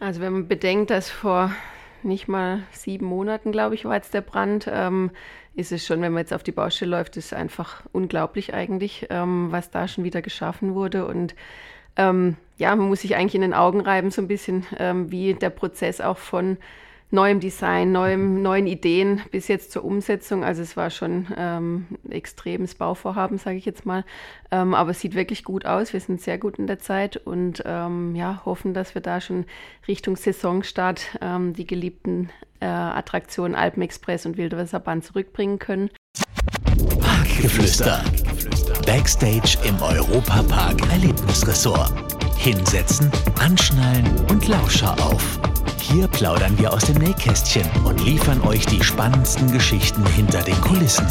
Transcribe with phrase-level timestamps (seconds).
[0.00, 1.52] Also wenn man bedenkt, dass vor
[2.02, 5.10] nicht mal sieben Monaten, glaube ich, war jetzt der Brand, ähm,
[5.54, 9.48] ist es schon, wenn man jetzt auf die Baustelle läuft, ist einfach unglaublich eigentlich, ähm,
[9.50, 11.04] was da schon wieder geschaffen wurde.
[11.06, 11.34] Und
[11.96, 15.34] ähm, ja, man muss sich eigentlich in den Augen reiben, so ein bisschen, ähm, wie
[15.34, 16.58] der Prozess auch von
[17.10, 20.44] neuem Design, neuem, neuen Ideen bis jetzt zur Umsetzung.
[20.44, 24.04] Also es war schon ähm, ein extremes Bauvorhaben, sage ich jetzt mal.
[24.50, 25.92] Ähm, aber es sieht wirklich gut aus.
[25.92, 29.46] Wir sind sehr gut in der Zeit und ähm, ja, hoffen, dass wir da schon
[29.86, 32.30] Richtung Saisonstart ähm, die geliebten
[32.60, 35.90] äh, Attraktionen Alpenexpress und Wildwasserbahn zurückbringen können.
[37.00, 38.04] Parkgeflüster.
[38.84, 41.92] Backstage im Europapark Erlebnisresort.
[42.36, 45.40] Hinsetzen, anschnallen und Lauscher auf.
[45.90, 51.06] Hier plaudern wir aus dem Nähkästchen und liefern euch die spannendsten Geschichten hinter den Kulissen.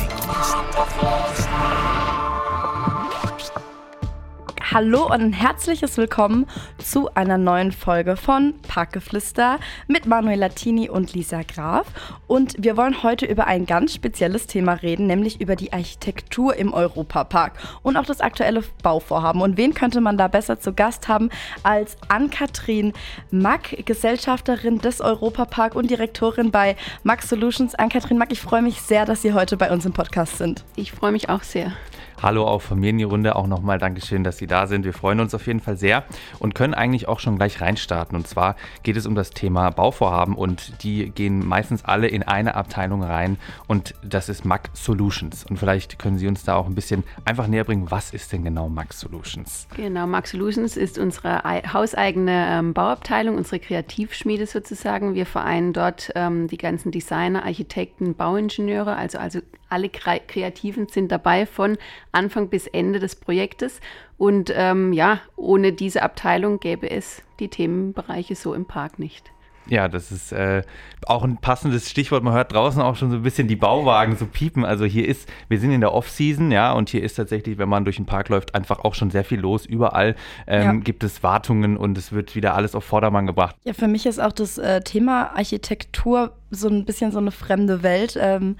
[4.73, 6.45] Hallo und ein herzliches Willkommen
[6.77, 11.88] zu einer neuen Folge von Parkgeflüster mit Manuel Latini und Lisa Graf.
[12.27, 16.73] Und wir wollen heute über ein ganz spezielles Thema reden, nämlich über die Architektur im
[16.73, 19.41] Europapark und auch das aktuelle Bauvorhaben.
[19.41, 21.30] Und wen könnte man da besser zu Gast haben
[21.63, 22.91] als Ann-Kathrin
[23.31, 27.73] Mack, Gesellschafterin des Europapark und Direktorin bei Mack Solutions.
[27.73, 30.66] Ann-Kathrin Mack, ich freue mich sehr, dass Sie heute bei uns im Podcast sind.
[30.75, 31.72] Ich freue mich auch sehr.
[32.19, 33.35] Hallo auch von mir in die Runde.
[33.35, 34.85] Auch nochmal Dankeschön, dass Sie da sind.
[34.85, 36.03] Wir freuen uns auf jeden Fall sehr
[36.39, 38.17] und können eigentlich auch schon gleich reinstarten.
[38.17, 42.55] Und zwar geht es um das Thema Bauvorhaben und die gehen meistens alle in eine
[42.55, 45.45] Abteilung rein und das ist Mac Solutions.
[45.45, 48.43] Und vielleicht können Sie uns da auch ein bisschen einfach näher bringen, was ist denn
[48.43, 49.67] genau Mac Solutions?
[49.75, 55.13] Genau, Mac Solutions ist unsere hauseigene ähm, Bauabteilung, unsere Kreativschmiede sozusagen.
[55.13, 61.45] Wir vereinen dort ähm, die ganzen Designer, Architekten, Bauingenieure, also, also alle Kreativen sind dabei
[61.45, 61.77] von
[62.11, 63.79] Anfang bis Ende des Projektes.
[64.17, 69.31] Und ähm, ja, ohne diese Abteilung gäbe es die Themenbereiche so im Park nicht.
[69.69, 70.63] Ja, das ist äh,
[71.05, 72.23] auch ein passendes Stichwort.
[72.23, 74.65] Man hört draußen auch schon so ein bisschen die Bauwagen so piepen.
[74.65, 77.83] Also hier ist, wir sind in der Off-Season, ja, und hier ist tatsächlich, wenn man
[77.83, 79.66] durch den Park läuft, einfach auch schon sehr viel los.
[79.66, 80.16] Überall
[80.47, 80.73] ähm, ja.
[80.73, 83.56] gibt es Wartungen und es wird wieder alles auf Vordermann gebracht.
[83.66, 87.83] Ja, für mich ist auch das äh, Thema Architektur so ein bisschen so eine fremde
[87.83, 88.17] Welt.
[88.19, 88.57] Ähm,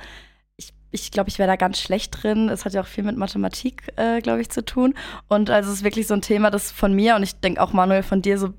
[0.92, 2.50] ich glaube, ich wäre da ganz schlecht drin.
[2.50, 4.94] Es hat ja auch viel mit Mathematik, äh, glaube ich, zu tun.
[5.28, 7.74] Und also es ist wirklich so ein Thema, das von mir und ich denke auch
[7.74, 8.53] Manuel von dir so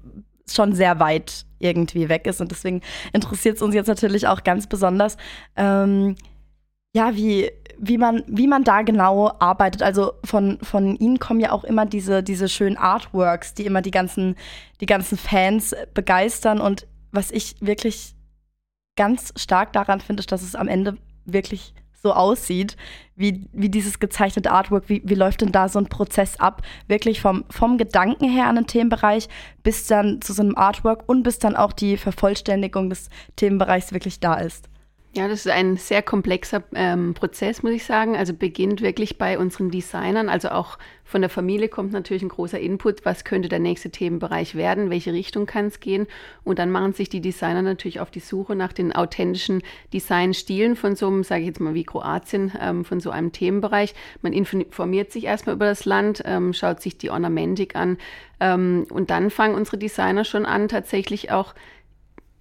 [0.51, 2.41] schon sehr weit irgendwie weg ist.
[2.41, 5.17] Und deswegen interessiert es uns jetzt natürlich auch ganz besonders,
[5.57, 6.17] ähm,
[6.95, 9.83] ja, wie, wie, man, wie man da genau arbeitet.
[9.83, 13.91] Also von, von Ihnen kommen ja auch immer diese, diese schönen Artworks, die immer die
[13.91, 14.37] ganzen,
[14.81, 16.61] die ganzen Fans begeistern.
[16.61, 18.15] Und was ich wirklich
[18.97, 22.77] ganz stark daran finde, ist, dass es am Ende wirklich so aussieht,
[23.17, 26.63] wie, wie dieses gezeichnete Artwork, wie, wie läuft denn da so ein Prozess ab?
[26.87, 29.29] Wirklich vom, vom Gedanken her an den Themenbereich
[29.63, 34.21] bis dann zu so einem Artwork und bis dann auch die Vervollständigung des Themenbereichs wirklich
[34.21, 34.69] da ist.
[35.15, 38.15] Ja, das ist ein sehr komplexer ähm, Prozess, muss ich sagen.
[38.15, 42.61] Also beginnt wirklich bei unseren Designern, also auch von der Familie kommt natürlich ein großer
[42.61, 46.07] Input, was könnte der nächste Themenbereich werden, welche Richtung kann es gehen.
[46.45, 49.63] Und dann machen sich die Designer natürlich auf die Suche nach den authentischen
[49.95, 53.95] Designstilen von so einem, sage ich jetzt mal wie Kroatien, ähm, von so einem Themenbereich.
[54.21, 57.97] Man informiert sich erstmal über das Land, ähm, schaut sich die Ornamentik an
[58.39, 61.55] ähm, und dann fangen unsere Designer schon an, tatsächlich auch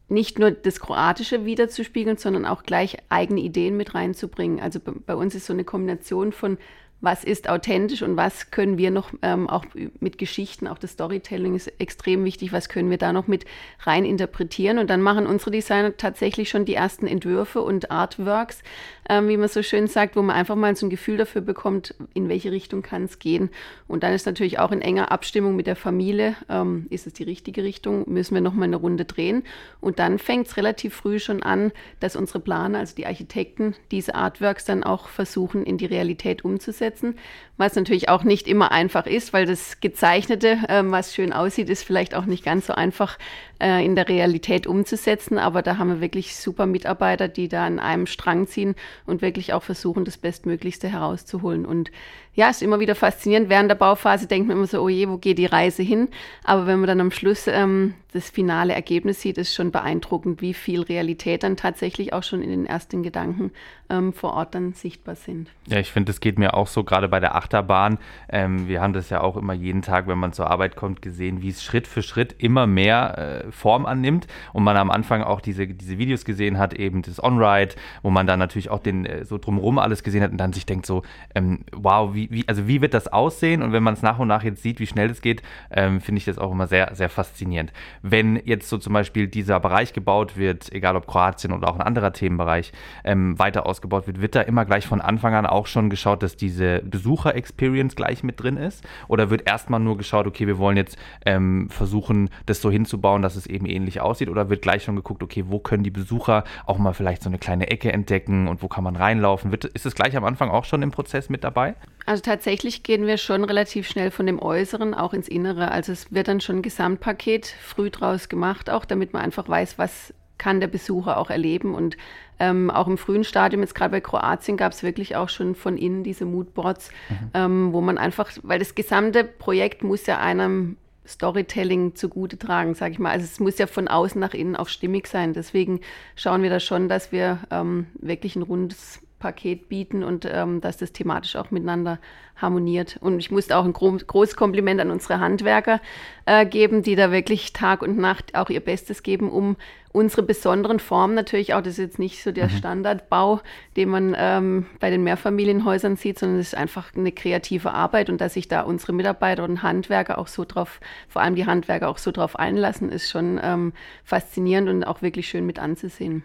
[0.10, 4.60] nicht nur das Kroatische wiederzuspiegeln, sondern auch gleich eigene Ideen mit reinzubringen.
[4.60, 6.58] Also bei uns ist so eine Kombination von
[7.00, 9.66] was ist authentisch und was können wir noch ähm, auch
[10.00, 13.46] mit Geschichten, auch das Storytelling ist extrem wichtig, was können wir da noch mit
[13.82, 14.80] rein interpretieren.
[14.80, 18.64] Und dann machen unsere Designer tatsächlich schon die ersten Entwürfe und Artworks,
[19.10, 21.94] ähm, wie man so schön sagt, wo man einfach mal so ein Gefühl dafür bekommt,
[22.16, 23.52] in welche Richtung kann es gehen.
[23.88, 27.24] Und dann ist natürlich auch in enger Abstimmung mit der Familie, ähm, ist es die
[27.24, 29.44] richtige Richtung, müssen wir nochmal eine Runde drehen.
[29.82, 34.16] Und dann fängt es relativ früh schon an, dass unsere Planer, also die Architekten, diese
[34.16, 37.16] Artworks dann auch versuchen, in die Realität umzusetzen umsetzen,
[37.58, 41.84] was natürlich auch nicht immer einfach ist, weil das Gezeichnete, ähm, was schön aussieht, ist
[41.84, 43.18] vielleicht auch nicht ganz so einfach
[43.60, 45.38] äh, in der Realität umzusetzen.
[45.38, 48.76] Aber da haben wir wirklich super Mitarbeiter, die da an einem Strang ziehen
[49.06, 51.66] und wirklich auch versuchen, das Bestmöglichste herauszuholen.
[51.66, 51.92] Und
[52.38, 53.50] ja, ist immer wieder faszinierend.
[53.50, 56.08] Während der Bauphase denkt man immer so, oh je, wo geht die Reise hin?
[56.44, 60.54] Aber wenn man dann am Schluss ähm, das finale Ergebnis sieht, ist schon beeindruckend, wie
[60.54, 63.52] viel Realität dann tatsächlich auch schon in den ersten Gedanken
[63.90, 65.50] ähm, vor Ort dann sichtbar sind.
[65.66, 67.98] Ja, ich finde, das geht mir auch so, gerade bei der Achterbahn.
[68.30, 71.42] Ähm, wir haben das ja auch immer jeden Tag, wenn man zur Arbeit kommt, gesehen,
[71.42, 75.42] wie es Schritt für Schritt immer mehr äh, Form annimmt und man am Anfang auch
[75.42, 79.26] diese, diese Videos gesehen hat, eben das On-Ride, wo man dann natürlich auch den äh,
[79.26, 81.02] so drumherum alles gesehen hat und dann sich denkt so,
[81.34, 83.62] ähm, wow, wie wie, also wie wird das aussehen?
[83.62, 85.42] Und wenn man es nach und nach jetzt sieht, wie schnell es geht,
[85.72, 87.72] ähm, finde ich das auch immer sehr, sehr faszinierend.
[88.02, 91.82] wenn jetzt so zum Beispiel dieser Bereich gebaut wird, egal ob Kroatien oder auch ein
[91.82, 92.72] anderer Themenbereich
[93.04, 96.36] ähm, weiter ausgebaut wird, wird da immer gleich von Anfang an auch schon geschaut, dass
[96.36, 98.84] diese Besucher-Experience gleich mit drin ist?
[99.08, 103.36] Oder wird erstmal nur geschaut, okay, wir wollen jetzt ähm, versuchen, das so hinzubauen, dass
[103.36, 104.30] es eben ähnlich aussieht?
[104.30, 107.38] Oder wird gleich schon geguckt, okay, wo können die Besucher auch mal vielleicht so eine
[107.38, 109.52] kleine Ecke entdecken und wo kann man reinlaufen?
[109.52, 111.76] Wird, ist es gleich am Anfang auch schon im Prozess mit dabei?
[112.08, 115.72] Also tatsächlich gehen wir schon relativ schnell von dem Äußeren auch ins Innere.
[115.72, 119.78] Also es wird dann schon ein Gesamtpaket früh draus gemacht, auch damit man einfach weiß,
[119.78, 121.76] was kann der Besucher auch erleben.
[121.76, 121.98] Und
[122.40, 125.78] ähm, auch im frühen Stadium, jetzt gerade bei Kroatien, gab es wirklich auch schon von
[125.78, 127.32] innen diese Moodboards, mhm.
[127.34, 132.94] ähm, wo man einfach, weil das gesamte Projekt muss ja einem Storytelling zugute tragen, sage
[132.94, 133.12] ich mal.
[133.12, 135.34] Also es muss ja von außen nach innen auch stimmig sein.
[135.34, 135.82] Deswegen
[136.16, 140.78] schauen wir da schon, dass wir ähm, wirklich ein rundes Paket bieten und ähm, dass
[140.78, 142.00] das thematisch auch miteinander
[142.36, 142.98] harmoniert.
[143.02, 145.82] Und ich musste auch ein gro großes Kompliment an unsere Handwerker
[146.26, 149.56] äh, geben, die da wirklich Tag und Nacht auch ihr Bestes geben, um
[149.92, 152.58] unsere besonderen Formen natürlich auch, das ist jetzt nicht so der mhm.
[152.58, 153.42] Standardbau,
[153.76, 158.22] den man ähm, bei den Mehrfamilienhäusern sieht, sondern es ist einfach eine kreative Arbeit und
[158.22, 161.98] dass sich da unsere Mitarbeiter und Handwerker auch so drauf, vor allem die Handwerker auch
[161.98, 163.74] so drauf einlassen, ist schon ähm,
[164.04, 166.24] faszinierend und auch wirklich schön mit anzusehen.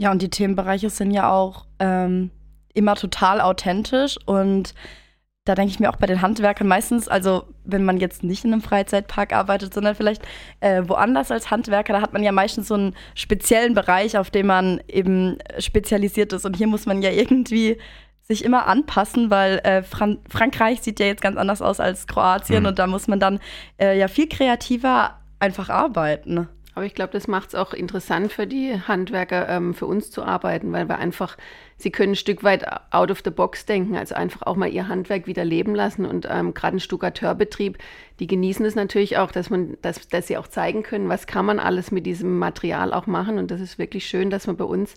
[0.00, 2.30] Ja, und die Themenbereiche sind ja auch ähm,
[2.72, 4.72] immer total authentisch und
[5.44, 8.54] da denke ich mir auch bei den Handwerkern meistens, also wenn man jetzt nicht in
[8.54, 10.22] einem Freizeitpark arbeitet, sondern vielleicht
[10.60, 14.46] äh, woanders als Handwerker, da hat man ja meistens so einen speziellen Bereich, auf dem
[14.46, 16.46] man eben spezialisiert ist.
[16.46, 17.76] Und hier muss man ja irgendwie
[18.22, 22.62] sich immer anpassen, weil äh, Fran Frankreich sieht ja jetzt ganz anders aus als Kroatien
[22.62, 22.68] mhm.
[22.70, 23.38] und da muss man dann
[23.78, 26.48] äh, ja viel kreativer einfach arbeiten.
[26.74, 30.22] Aber ich glaube, das macht es auch interessant für die Handwerker, ähm, für uns zu
[30.22, 31.36] arbeiten, weil wir einfach,
[31.76, 34.86] sie können ein Stück weit out of the box denken, also einfach auch mal ihr
[34.86, 36.06] Handwerk wieder leben lassen.
[36.06, 37.78] Und ähm, gerade ein Stuckateurbetrieb,
[38.20, 41.44] die genießen es natürlich auch, dass man, dass, dass sie auch zeigen können, was kann
[41.44, 43.38] man alles mit diesem Material auch machen.
[43.38, 44.94] Und das ist wirklich schön, dass man bei uns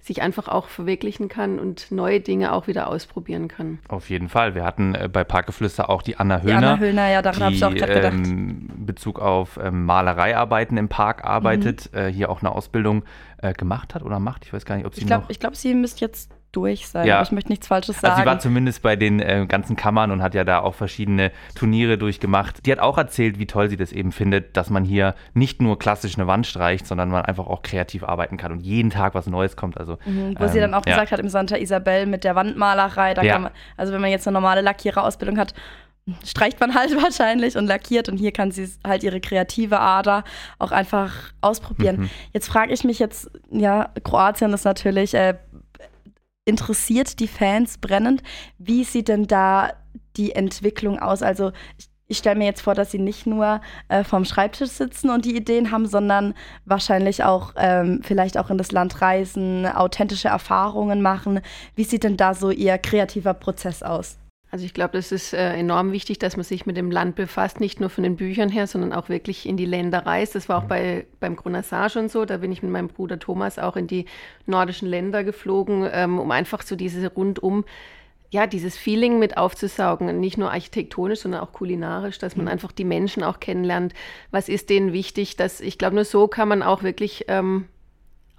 [0.00, 3.78] sich einfach auch verwirklichen kann und neue Dinge auch wieder ausprobieren kann.
[3.88, 4.54] Auf jeden Fall.
[4.54, 6.60] Wir hatten äh, bei Parkgeflüster auch die Anna Höhner.
[6.60, 8.14] Die Anna Höhner, ja, daran habe ich auch gerade gedacht.
[8.14, 11.98] Ähm, Bezug auf ähm, Malereiarbeiten im Park arbeitet, mhm.
[11.98, 13.04] äh, hier auch eine Ausbildung
[13.38, 14.46] äh, gemacht hat oder macht.
[14.46, 15.30] Ich weiß gar nicht, ob sie ich glaub, noch...
[15.30, 17.06] Ich glaube, sie müsste jetzt durch sein.
[17.06, 17.16] Ja.
[17.16, 18.12] Aber ich möchte nichts Falsches sagen.
[18.12, 21.30] Also sie war zumindest bei den äh, ganzen Kammern und hat ja da auch verschiedene
[21.54, 22.66] Turniere durchgemacht.
[22.66, 25.78] Die hat auch erzählt, wie toll sie das eben findet, dass man hier nicht nur
[25.78, 29.26] klassisch eine Wand streicht, sondern man einfach auch kreativ arbeiten kann und jeden Tag was
[29.26, 29.78] Neues kommt.
[29.78, 30.94] Also, mhm, wo ähm, sie dann auch ja.
[30.94, 33.34] gesagt hat, im Santa Isabel mit der Wandmalerei, da ja.
[33.34, 35.54] kann man, also wenn man jetzt eine normale Lackiererausbildung hat,
[36.24, 40.24] streicht man halt wahrscheinlich und lackiert und hier kann sie halt ihre kreative Ader
[40.58, 42.00] auch einfach ausprobieren.
[42.00, 42.10] Mhm.
[42.32, 45.34] Jetzt frage ich mich jetzt, ja, Kroatien ist natürlich äh,
[46.50, 48.22] interessiert die Fans brennend.
[48.58, 49.72] Wie sieht denn da
[50.16, 51.22] die Entwicklung aus?
[51.22, 55.10] Also ich, ich stelle mir jetzt vor, dass sie nicht nur äh, vorm Schreibtisch sitzen
[55.10, 60.28] und die Ideen haben, sondern wahrscheinlich auch ähm, vielleicht auch in das Land reisen, authentische
[60.28, 61.40] Erfahrungen machen.
[61.76, 64.19] Wie sieht denn da so ihr kreativer Prozess aus?
[64.52, 67.60] Also ich glaube, das ist äh, enorm wichtig, dass man sich mit dem Land befasst,
[67.60, 70.34] nicht nur von den Büchern her, sondern auch wirklich in die Länder reist.
[70.34, 70.68] Das war auch mhm.
[70.68, 72.24] bei, beim Grunassar schon so.
[72.24, 74.06] Da bin ich mit meinem Bruder Thomas auch in die
[74.46, 77.64] nordischen Länder geflogen, ähm, um einfach so diese rundum,
[78.30, 80.18] ja, dieses Feeling mit aufzusaugen.
[80.18, 82.52] Nicht nur architektonisch, sondern auch kulinarisch, dass man mhm.
[82.52, 83.94] einfach die Menschen auch kennenlernt.
[84.32, 85.36] Was ist denen wichtig?
[85.36, 87.66] Dass, ich glaube, nur so kann man auch wirklich ähm,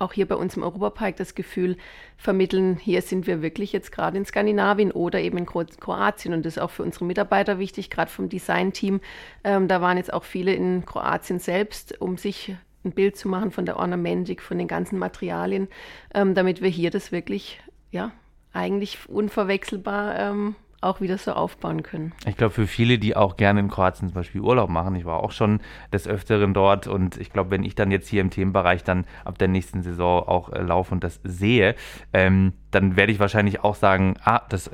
[0.01, 1.77] auch hier bei uns im Europapark das Gefühl
[2.17, 6.33] vermitteln, hier sind wir wirklich jetzt gerade in Skandinavien oder eben in Kroatien.
[6.33, 8.99] Und das ist auch für unsere Mitarbeiter wichtig, gerade vom Designteam.
[9.43, 13.51] Ähm, da waren jetzt auch viele in Kroatien selbst, um sich ein Bild zu machen
[13.51, 15.67] von der Ornamentik, von den ganzen Materialien,
[16.13, 17.61] ähm, damit wir hier das wirklich,
[17.91, 18.11] ja,
[18.53, 22.13] eigentlich unverwechselbar ähm, auch wieder so aufbauen können.
[22.25, 25.21] Ich glaube, für viele, die auch gerne in Kroatien zum Beispiel Urlaub machen, ich war
[25.21, 25.61] auch schon
[25.93, 29.37] des Öfteren dort und ich glaube, wenn ich dann jetzt hier im Themenbereich dann ab
[29.37, 31.75] der nächsten Saison auch äh, laufe und das sehe,
[32.13, 34.71] ähm, dann werde ich wahrscheinlich auch sagen, ah, das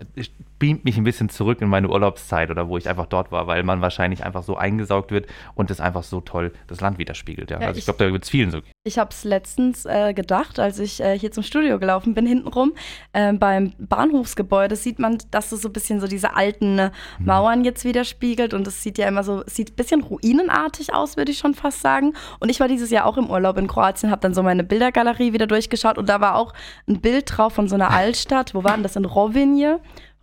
[0.59, 3.63] beamt mich ein bisschen zurück in meine Urlaubszeit oder wo ich einfach dort war, weil
[3.63, 7.51] man wahrscheinlich einfach so eingesaugt wird und es einfach so toll das Land widerspiegelt.
[7.51, 7.59] Ja.
[7.59, 8.59] ja also ich, ich glaube, da wird es vielen so.
[8.83, 12.73] Ich habe es letztens äh, gedacht, als ich äh, hier zum Studio gelaufen bin, hintenrum
[13.13, 17.25] äh, beim Bahnhofsgebäude sieht man, dass es so ein bisschen so diese alten äh, mhm.
[17.25, 21.31] Mauern jetzt widerspiegelt und es sieht ja immer so, sieht ein bisschen ruinenartig aus, würde
[21.31, 22.13] ich schon fast sagen.
[22.39, 25.33] Und ich war dieses Jahr auch im Urlaub in Kroatien, habe dann so meine Bildergalerie
[25.33, 26.53] wieder durchgeschaut und da war auch
[26.87, 28.53] ein Bild drauf von so einer Altstadt.
[28.53, 28.95] Wo war denn das?
[28.95, 29.79] In Rovinje.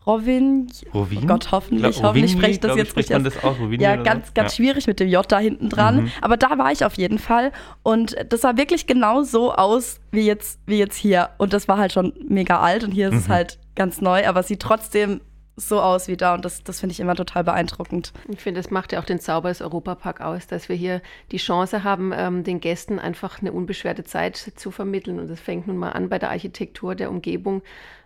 [0.07, 0.67] Rovin.
[0.93, 1.21] Rovin?
[1.23, 3.23] Oh Gott, hoffentlich, glaub, hoffentlich spreche ich das jetzt richtig aus.
[3.23, 4.57] Das aus ja, ganz, ganz ja.
[4.57, 6.03] schwierig mit dem J da hinten dran.
[6.03, 6.13] Mhm.
[6.21, 7.53] Aber da war ich auf jeden Fall.
[7.83, 11.31] Und das sah wirklich genau so aus wie jetzt, wie jetzt hier.
[11.39, 13.21] Und das war halt schon mega alt und hier ist mhm.
[13.21, 15.21] es halt ganz neu, aber es sieht trotzdem
[15.57, 18.13] so aus wie da und das, das finde ich immer total beeindruckend.
[18.29, 21.37] Ich finde, das macht ja auch den Zauber des Europapark aus, dass wir hier die
[21.37, 25.77] Chance haben, ähm, den Gästen einfach eine unbeschwerte Zeit zu vermitteln und das fängt nun
[25.77, 27.63] mal an bei der Architektur der Umgebung,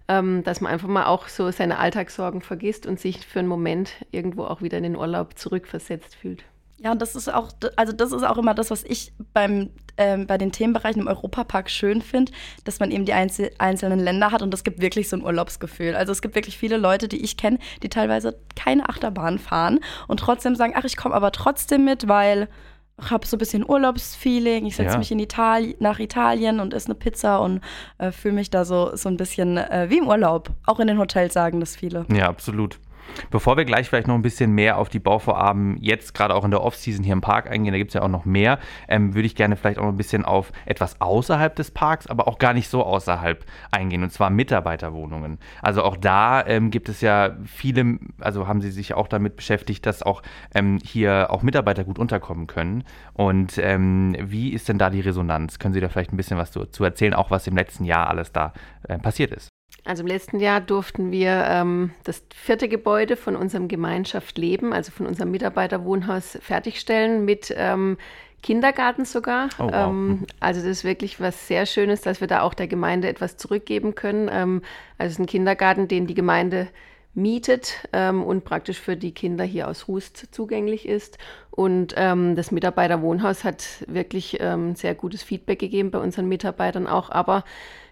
[0.09, 3.93] ähm, dass man einfach mal auch so seine Alltagssorgen vergisst und sich für einen Moment
[4.11, 6.45] irgendwo auch wieder in den Urlaub zurückversetzt fühlt.
[6.81, 10.27] Ja, und das ist auch, also das ist auch immer das, was ich beim, ähm,
[10.27, 12.33] bei den Themenbereichen im Europapark schön finde,
[12.65, 15.95] dass man eben die einzel einzelnen Länder hat und es gibt wirklich so ein Urlaubsgefühl.
[15.95, 20.21] Also es gibt wirklich viele Leute, die ich kenne, die teilweise keine Achterbahn fahren und
[20.21, 22.49] trotzdem sagen, ach, ich komme aber trotzdem mit, weil
[23.01, 24.99] ich habe so ein bisschen Urlaubsfeeling, ich setze ja.
[24.99, 27.61] mich in Itali nach Italien und esse eine Pizza und
[27.99, 30.51] äh, fühle mich da so, so ein bisschen äh, wie im Urlaub.
[30.67, 32.07] Auch in den Hotels sagen das viele.
[32.13, 32.81] Ja, absolut.
[33.31, 36.51] Bevor wir gleich vielleicht noch ein bisschen mehr auf die Bauvorhaben jetzt gerade auch in
[36.51, 39.27] der Offseason hier im Park eingehen, da gibt es ja auch noch mehr, ähm, würde
[39.27, 42.53] ich gerne vielleicht auch noch ein bisschen auf etwas außerhalb des Parks, aber auch gar
[42.53, 45.39] nicht so außerhalb eingehen, und zwar Mitarbeiterwohnungen.
[45.63, 49.87] Also auch da ähm, gibt es ja viele, also haben Sie sich auch damit beschäftigt,
[49.87, 50.23] dass auch
[50.55, 52.85] ähm, hier auch Mitarbeiter gut unterkommen können.
[53.15, 55.59] Und ähm, wie ist denn da die Resonanz?
[55.59, 58.09] Können Sie da vielleicht ein bisschen was zu, zu erzählen, auch was im letzten Jahr
[58.09, 58.53] alles da
[58.89, 59.58] äh, passiert ist?
[59.89, 64.93] Also im letzten Jahr durften wir ähm, das vierte Gebäude von unserem Gemeinschaft Leben, also
[64.93, 67.97] von unserem Mitarbeiterwohnhaus, fertigstellen mit ähm,
[68.43, 69.49] Kindergarten sogar.
[69.59, 69.73] Oh, wow.
[69.73, 70.27] ähm, mhm.
[70.41, 73.95] also das ist wirklich was sehr Schönes, dass wir da auch der Gemeinde etwas zurückgeben
[73.95, 74.29] können.
[74.31, 74.61] Ähm,
[74.99, 76.69] also es ist ein Kindergarten, den die Gemeinde
[77.15, 81.17] mietet ähm, und praktisch für die Kinder hier aus Rust zugänglich ist.
[81.51, 87.09] Und ähm, das Mitarbeiterwohnhaus hat wirklich ähm, sehr gutes Feedback gegeben bei unseren Mitarbeitern auch.
[87.09, 87.43] Aber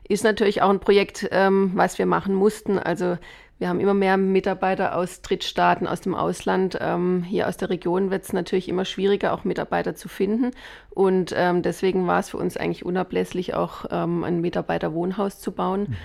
[0.09, 2.79] ist natürlich auch ein Projekt, ähm, was wir machen mussten.
[2.79, 3.19] Also
[3.59, 6.77] wir haben immer mehr Mitarbeiter aus Drittstaaten, aus dem Ausland.
[6.81, 10.51] Ähm, hier aus der Region wird es natürlich immer schwieriger, auch Mitarbeiter zu finden.
[10.91, 15.83] Und ähm, deswegen war es für uns eigentlich unablässig, auch ähm, ein Mitarbeiterwohnhaus zu bauen.
[15.89, 15.97] Mhm.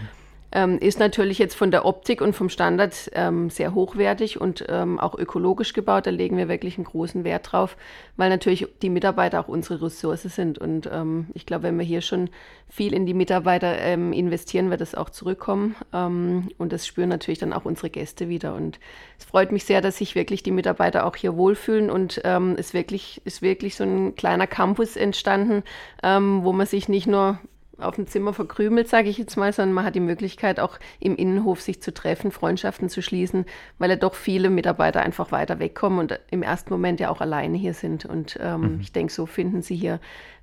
[0.51, 4.99] Ähm, ist natürlich jetzt von der Optik und vom Standard ähm, sehr hochwertig und ähm,
[4.99, 6.05] auch ökologisch gebaut.
[6.05, 7.77] Da legen wir wirklich einen großen Wert drauf,
[8.17, 10.57] weil natürlich die Mitarbeiter auch unsere Ressource sind.
[10.57, 12.29] Und ähm, ich glaube, wenn wir hier schon
[12.67, 15.75] viel in die Mitarbeiter ähm, investieren, wird es auch zurückkommen.
[15.93, 18.53] Ähm, und das spüren natürlich dann auch unsere Gäste wieder.
[18.53, 18.79] Und
[19.17, 21.89] es freut mich sehr, dass sich wirklich die Mitarbeiter auch hier wohlfühlen.
[21.89, 25.63] Und es wirklich, ist wirklich so ein kleiner Campus entstanden,
[26.01, 27.39] wo man sich nicht nur
[27.83, 31.15] auf dem Zimmer verkrümelt, sage ich jetzt mal, sondern man hat die Möglichkeit, auch im
[31.15, 33.45] Innenhof sich zu treffen, Freundschaften zu schließen,
[33.79, 37.57] weil ja doch viele Mitarbeiter einfach weiter wegkommen und im ersten Moment ja auch alleine
[37.57, 38.05] hier sind.
[38.05, 38.79] Und ähm, mhm.
[38.81, 39.99] ich denke, so finden sie hier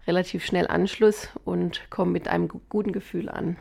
[0.07, 3.57] relativ schnell Anschluss und kommen mit einem guten Gefühl an.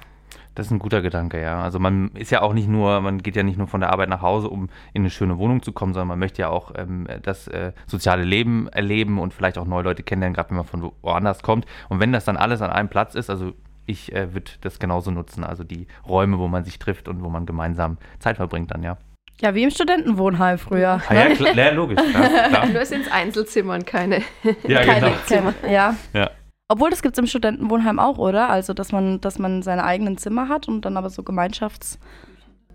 [0.55, 1.61] Das ist ein guter Gedanke, ja.
[1.61, 4.09] Also man ist ja auch nicht nur, man geht ja nicht nur von der Arbeit
[4.09, 7.07] nach Hause, um in eine schöne Wohnung zu kommen, sondern man möchte ja auch ähm,
[7.21, 10.91] das äh, soziale Leben erleben und vielleicht auch neue Leute kennenlernen, gerade wenn man von
[11.03, 11.67] woanders kommt.
[11.89, 13.53] Und wenn das dann alles an einem Platz ist, also
[13.87, 15.43] ich äh, würde das genauso nutzen.
[15.43, 18.97] Also die Räume, wo man sich trifft und wo man gemeinsam Zeit verbringt dann, ja.
[19.41, 21.01] Ja, wie im Studentenwohnheim früher.
[21.09, 21.99] Ah, ja, klar, ja, logisch.
[22.13, 22.65] Ja, klar.
[22.67, 24.21] Nur sind es Einzelzimmer und keine,
[24.67, 25.17] ja, keine genau.
[25.25, 25.53] Zimmer.
[25.69, 25.95] Ja.
[26.13, 26.29] ja.
[26.67, 28.49] Obwohl, das gibt es im Studentenwohnheim auch, oder?
[28.49, 31.99] Also, dass man, dass man seine eigenen Zimmer hat und dann aber so Gemeinschafts...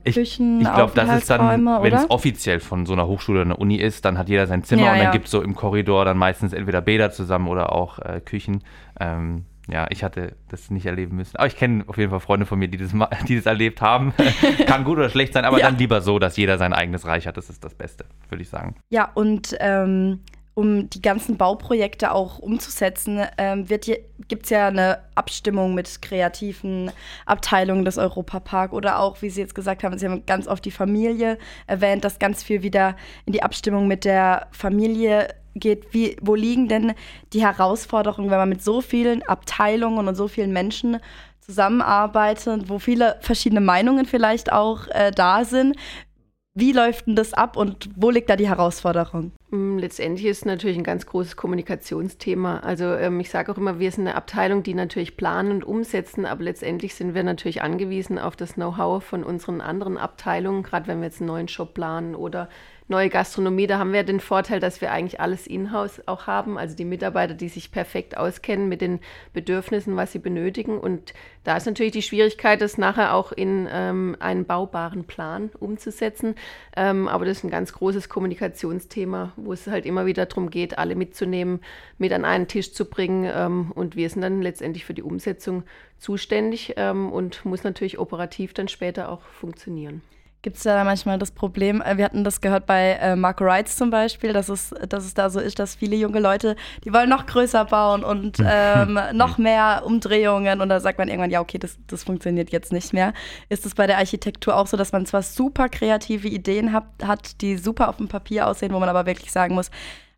[0.04, 3.61] Ich, ich glaube, das ist dann, wenn es offiziell von so einer Hochschule oder einer
[3.61, 5.11] Uni ist, dann hat jeder sein Zimmer ja, und dann ja.
[5.12, 8.64] gibt es so im Korridor dann meistens entweder Bäder zusammen oder auch äh, Küchen.
[8.99, 11.37] Ähm, ja, ich hatte das nicht erleben müssen.
[11.37, 12.92] Aber ich kenne auf jeden Fall Freunde von mir, die das,
[13.28, 14.12] die das erlebt haben.
[14.66, 15.66] Kann gut oder schlecht sein, aber ja.
[15.66, 17.37] dann lieber so, dass jeder sein eigenes Reich hat.
[17.37, 18.76] Das ist das Beste, würde ich sagen.
[18.90, 20.21] Ja, und ähm,
[20.54, 26.90] um die ganzen Bauprojekte auch umzusetzen, ähm, gibt es ja eine Abstimmung mit kreativen
[27.25, 30.71] Abteilungen des Europapark oder auch, wie Sie jetzt gesagt haben, Sie haben ganz oft die
[30.71, 36.35] Familie erwähnt, dass ganz viel wieder in die Abstimmung mit der Familie geht, wie, wo
[36.35, 36.94] liegen denn
[37.32, 40.99] die Herausforderungen, wenn man mit so vielen Abteilungen und so vielen Menschen
[41.40, 45.76] zusammenarbeitet, wo viele verschiedene Meinungen vielleicht auch äh, da sind.
[46.54, 49.32] Wie läuft denn das ab und wo liegt da die Herausforderung?
[49.50, 52.59] Mm, letztendlich ist es natürlich ein ganz großes Kommunikationsthema.
[52.59, 56.26] Also ähm, ich sage auch immer, wir sind eine Abteilung, die natürlich planen und umsetzen,
[56.26, 60.99] aber letztendlich sind wir natürlich angewiesen auf das Know-how von unseren anderen Abteilungen, gerade wenn
[60.99, 62.50] wir jetzt einen neuen Shop planen oder
[62.92, 66.76] neue Gastronomie, da haben wir den Vorteil, dass wir eigentlich alles in-house auch haben, also
[66.76, 69.00] die Mitarbeiter, die sich perfekt auskennen mit den
[69.32, 70.78] Bedürfnissen, was sie benötigen.
[70.78, 76.37] Und da ist natürlich die Schwierigkeit, das nachher auch in ähm, einen baubaren Plan umzusetzen.
[76.76, 80.78] Ähm, aber das ist ein ganz großes Kommunikationsthema, wo es halt immer wieder darum geht,
[80.78, 81.61] alle mitzunehmen,
[81.99, 83.28] mit an einen Tisch zu bringen.
[83.34, 85.64] Ähm, und wir sind dann letztendlich für die Umsetzung
[85.99, 90.02] zuständig ähm, und muss natürlich operativ dann später auch funktionieren.
[90.42, 93.76] Gibt es da manchmal das Problem, äh, wir hatten das gehört bei äh, Marco Reitz
[93.76, 97.08] zum Beispiel, dass es, dass es da so ist, dass viele junge Leute, die wollen
[97.08, 101.58] noch größer bauen und ähm, noch mehr Umdrehungen und da sagt man irgendwann, ja, okay,
[101.58, 103.12] das, das funktioniert jetzt nicht mehr.
[103.49, 107.40] Ist es bei der Architektur auch so, dass man zwar super kreative Ideen hat, hat,
[107.40, 109.70] die super auf dem Papier aussehen, wo man aber wirklich sagen muss,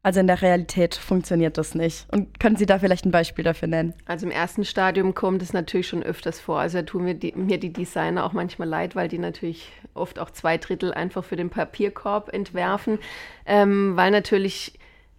[0.05, 2.07] also in der Realität funktioniert das nicht.
[2.13, 3.95] Und können Sie da vielleicht ein Beispiel dafür nennen?
[4.05, 6.61] Also im ersten Stadium kommt es natürlich schon öfters vor.
[6.61, 10.19] Also da tun mir die, mir die Designer auch manchmal leid, weil die natürlich oft
[10.19, 12.99] auch zwei Drittel einfach für den Papierkorb entwerfen,
[13.47, 14.79] ähm, weil natürlich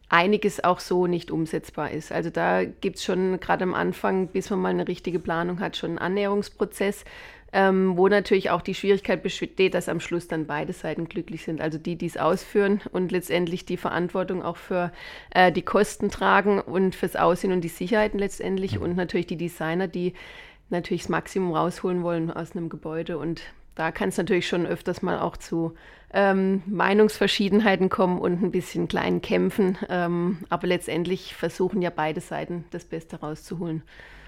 [0.10, 2.12] einiges auch so nicht umsetzbar ist.
[2.12, 5.78] Also da gibt es schon gerade am Anfang, bis man mal eine richtige Planung hat,
[5.78, 7.06] schon einen Annäherungsprozess
[7.56, 11.62] ähm, wo natürlich auch die Schwierigkeit besteht, dass am Schluss dann beide Seiten glücklich sind.
[11.62, 14.92] Also die, die es ausführen und letztendlich die Verantwortung auch für
[15.34, 19.88] äh, die Kosten tragen und fürs Aussehen und die Sicherheiten letztendlich und natürlich die Designer,
[19.88, 20.14] die
[20.70, 23.42] natürlich das Maximum rausholen wollen aus einem Gebäude und
[23.76, 25.76] da kann es natürlich schon öfters mal auch zu
[26.14, 29.78] ähm, Meinungsverschiedenheiten kommen und ein bisschen kleinen Kämpfen.
[29.90, 33.84] Ähm, aber letztendlich versuchen ja beide Seiten das Beste rauszuholen.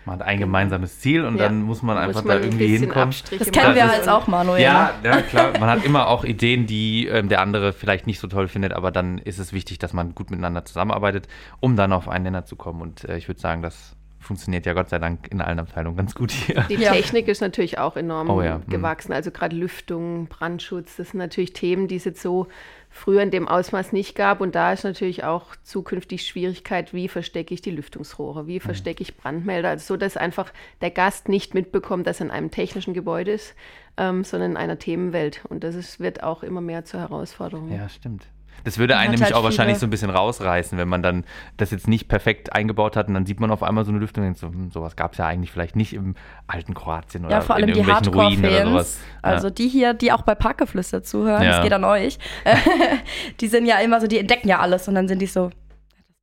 [0.08, 1.44] Man hat ein gemeinsames Ziel und ja.
[1.44, 3.10] dann muss man einfach muss man da irgendwie ein hinkommen.
[3.10, 4.62] Abstriche das kennen wir jetzt halt auch, Manuel.
[4.62, 5.52] Ja, ja, klar.
[5.60, 8.92] Man hat immer auch Ideen, die ähm, der andere vielleicht nicht so toll findet, aber
[8.92, 11.28] dann ist es wichtig, dass man gut miteinander zusammenarbeitet,
[11.60, 12.82] um dann auf einen Nenner zu kommen.
[12.82, 13.98] Und äh, ich würde sagen, das
[14.28, 16.66] funktioniert ja Gott sei Dank in allen Abteilungen ganz gut hier.
[16.70, 16.92] Die ja.
[16.92, 18.56] Technik ist natürlich auch enorm oh, ja.
[18.56, 18.68] Hm.
[18.68, 19.14] gewachsen.
[19.14, 22.48] Also gerade Lüftung, Brandschutz, das sind natürlich Themen, die es jetzt so
[22.90, 24.42] früher in dem Ausmaß nicht gab.
[24.42, 28.62] Und da ist natürlich auch zukünftig Schwierigkeit, wie verstecke ich die Lüftungsrohre, wie mhm.
[28.62, 32.52] verstecke ich Brandmelder, also so, dass einfach der Gast nicht mitbekommt, dass er in einem
[32.52, 33.56] technischen Gebäude ist,
[33.98, 35.44] ähm, sondern in einer Themenwelt.
[35.50, 37.72] Und das ist, wird auch immer mehr zur Herausforderung.
[37.72, 38.28] Ja, stimmt.
[38.64, 41.26] Das würde einen nämlich halt auch wahrscheinlich so ein bisschen rausreißen, wenn man dann
[41.58, 44.24] das jetzt nicht perfekt eingebaut hat und dann sieht man auf einmal so eine Lüftung
[44.24, 46.16] und denkt so, hm, sowas gab es ja eigentlich vielleicht nicht im
[46.48, 49.00] alten Kroatien oder ja, vor allem in irgendwelchen die Ruinen oder sowas.
[49.24, 49.30] Ja.
[49.30, 51.52] Also die hier, die auch bei Parkgeflüster zuhören, ja.
[51.52, 52.20] das geht an euch,
[53.40, 55.50] die sind ja immer so, die entdecken ja alles und dann sind die so,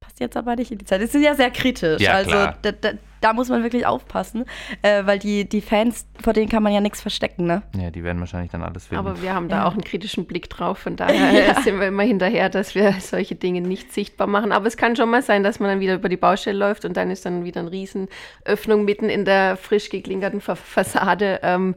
[0.00, 1.02] passt jetzt aber nicht in die Zeit.
[1.02, 2.00] Das ist ja sehr kritisch.
[2.00, 2.90] Ja, also da, da,
[3.24, 4.44] da, muss man wirklich aufpassen,
[4.82, 7.62] äh, weil die, die Fans, vor denen kann man ja nichts verstecken, ne?
[7.74, 9.06] Ja, die werden wahrscheinlich dann alles finden.
[9.06, 11.60] Aber wir haben da auch einen kritischen Blick drauf, von daher ja.
[11.62, 14.52] sind wir immer hinterher, dass wir solche Dinge nicht sichtbar machen.
[14.52, 16.96] Aber es kann schon mal sein, dass man dann wieder über die Baustelle läuft und
[16.96, 21.40] dann ist dann wieder eine Riesenöffnung mitten in der frisch geklinkerten Fassade.
[21.42, 21.74] Ähm,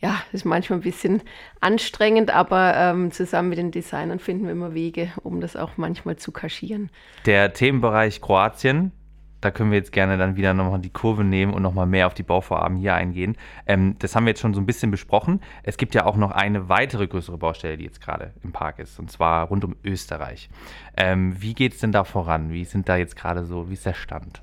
[0.00, 1.22] ja, ist manchmal ein bisschen
[1.60, 6.16] anstrengend, aber ähm, zusammen mit den Designern finden wir immer Wege, um das auch manchmal
[6.16, 6.90] zu kaschieren.
[7.26, 8.92] Der Themenbereich Kroatien,
[9.40, 12.14] da können wir jetzt gerne dann wieder nochmal die Kurve nehmen und nochmal mehr auf
[12.14, 13.36] die Bauvorhaben hier eingehen.
[13.66, 15.40] Ähm, das haben wir jetzt schon so ein bisschen besprochen.
[15.62, 18.98] Es gibt ja auch noch eine weitere größere Baustelle, die jetzt gerade im Park ist,
[18.98, 20.50] und zwar rund um Österreich.
[20.96, 22.52] Ähm, wie geht es denn da voran?
[22.52, 24.42] Wie sind da jetzt gerade so, wie ist der Stand?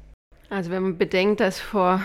[0.50, 2.02] Also wenn man bedenkt, dass vor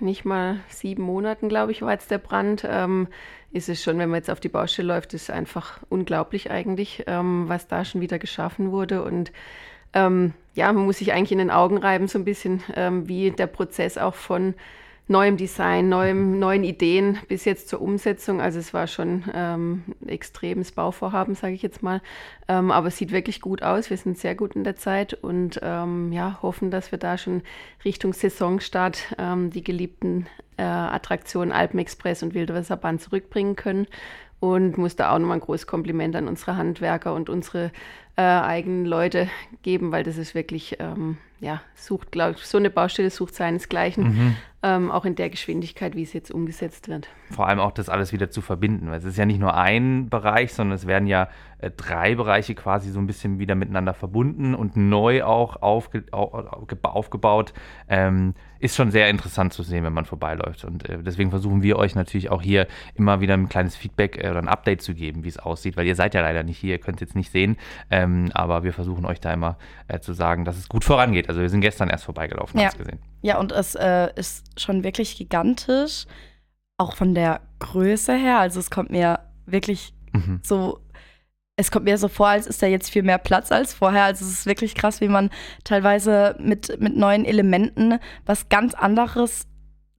[0.00, 3.08] nicht mal sieben Monaten, glaube ich, war jetzt der Brand, ähm,
[3.52, 7.44] ist es schon, wenn man jetzt auf die Baustelle läuft, ist einfach unglaublich eigentlich, ähm,
[7.48, 9.04] was da schon wieder geschaffen wurde.
[9.04, 9.32] Und
[9.94, 13.30] ähm, ja, man muss sich eigentlich in den Augen reiben, so ein bisschen, ähm, wie
[13.30, 14.54] der Prozess auch von
[15.06, 18.40] neuem Design, neuem, neuen Ideen bis jetzt zur Umsetzung.
[18.40, 22.00] Also es war schon ähm, ein extremes Bauvorhaben, sage ich jetzt mal.
[22.48, 23.90] Ähm, aber es sieht wirklich gut aus.
[23.90, 27.42] Wir sind sehr gut in der Zeit und ähm, ja, hoffen, dass wir da schon
[27.84, 30.26] Richtung Saisonstart ähm, die geliebten
[30.56, 33.86] äh, Attraktionen Alpenexpress und Wildwasserbahn zurückbringen können.
[34.44, 37.72] Und muss da auch nochmal ein großes Kompliment an unsere Handwerker und unsere
[38.14, 39.30] äh, eigenen Leute
[39.62, 44.04] geben, weil das ist wirklich, ähm, ja, sucht, glaube ich, so eine Baustelle sucht seinesgleichen,
[44.04, 44.36] mhm.
[44.62, 47.06] ähm, auch in der Geschwindigkeit, wie es jetzt umgesetzt wird.
[47.30, 50.08] Vor allem auch das alles wieder zu verbinden, weil es ist ja nicht nur ein
[50.08, 51.28] Bereich, sondern es werden ja
[51.58, 57.52] äh, drei Bereiche quasi so ein bisschen wieder miteinander verbunden und neu auch aufge aufgebaut.
[57.88, 60.64] Ähm, ist schon sehr interessant zu sehen, wenn man vorbeiläuft.
[60.64, 64.30] Und äh, deswegen versuchen wir euch natürlich auch hier immer wieder ein kleines Feedback äh,
[64.30, 66.72] oder ein Update zu geben, wie es aussieht, weil ihr seid ja leider nicht hier,
[66.72, 67.58] ihr könnt es jetzt nicht sehen.
[67.90, 71.28] Ähm, aber wir versuchen euch da immer äh, zu sagen, dass es gut vorangeht.
[71.28, 72.66] Also wir sind gestern erst vorbeigelaufen, ja.
[72.66, 72.98] hast gesehen.
[73.22, 76.06] Ja, und es äh, ist schon wirklich gigantisch,
[76.78, 78.38] auch von der Größe her.
[78.38, 80.40] Also es kommt mir wirklich mhm.
[80.42, 80.80] so
[81.56, 84.04] es kommt mir so vor, als ist da jetzt viel mehr Platz als vorher.
[84.04, 85.30] Also es ist wirklich krass, wie man
[85.62, 89.46] teilweise mit, mit neuen Elementen was ganz anderes